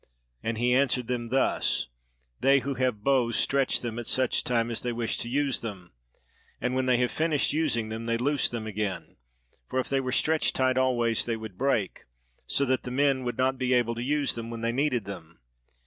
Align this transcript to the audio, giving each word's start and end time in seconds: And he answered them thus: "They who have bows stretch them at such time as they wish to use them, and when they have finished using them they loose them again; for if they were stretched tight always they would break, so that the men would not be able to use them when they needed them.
And 0.41 0.57
he 0.57 0.73
answered 0.73 1.05
them 1.05 1.29
thus: 1.29 1.85
"They 2.39 2.61
who 2.61 2.73
have 2.73 3.03
bows 3.03 3.35
stretch 3.35 3.81
them 3.81 3.99
at 3.99 4.07
such 4.07 4.43
time 4.43 4.71
as 4.71 4.81
they 4.81 4.91
wish 4.91 5.15
to 5.19 5.29
use 5.29 5.59
them, 5.59 5.91
and 6.59 6.73
when 6.73 6.87
they 6.87 6.97
have 6.97 7.11
finished 7.11 7.53
using 7.53 7.89
them 7.89 8.07
they 8.07 8.17
loose 8.17 8.49
them 8.49 8.65
again; 8.65 9.17
for 9.69 9.77
if 9.79 9.89
they 9.89 9.99
were 10.01 10.11
stretched 10.11 10.55
tight 10.55 10.75
always 10.75 11.23
they 11.25 11.37
would 11.37 11.55
break, 11.55 12.05
so 12.47 12.65
that 12.65 12.81
the 12.81 12.89
men 12.89 13.23
would 13.25 13.37
not 13.37 13.59
be 13.59 13.73
able 13.73 13.93
to 13.93 14.01
use 14.01 14.33
them 14.33 14.49
when 14.49 14.61
they 14.61 14.71
needed 14.71 15.05
them. 15.05 15.39